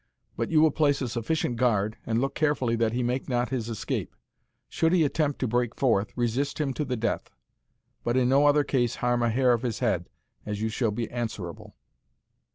[0.35, 3.69] But you will place a sufficient guard, and look carefully that he make not his
[3.69, 4.15] escape.
[4.67, 7.29] Should he attempt to break forth, resist him to the death;
[8.03, 10.09] but in no other case harm a hair of his head,
[10.43, 11.75] as you shall be answerable."